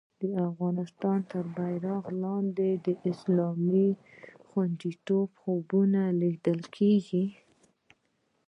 [0.21, 3.75] د افغانستان تر بېرغ لاندې د اسلام د
[4.47, 7.25] خوندیتوب خوبونه لیدل کېږي.